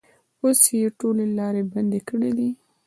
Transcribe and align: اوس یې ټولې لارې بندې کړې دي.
اوس 0.41 0.59
یې 0.79 0.87
ټولې 0.99 1.25
لارې 1.37 1.63
بندې 1.73 1.99
کړې 2.09 2.31
دي. 2.37 2.49